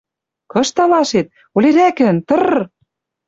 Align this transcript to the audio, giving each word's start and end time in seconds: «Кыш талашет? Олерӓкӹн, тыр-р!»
«Кыш 0.51 0.67
талашет? 0.75 1.27
Олерӓкӹн, 1.55 2.17
тыр-р!» 2.27 2.59